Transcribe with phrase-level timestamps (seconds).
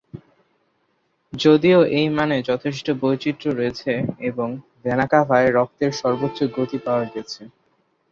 [1.33, 3.91] যদিও এই মানে যথেষ্ট বৈচিত্র রয়েছে
[4.29, 4.47] এবং
[4.83, 7.41] ভ্যানাকাভায় রক্তের সর্বোচ্চ গতি পাওয়া গেছে।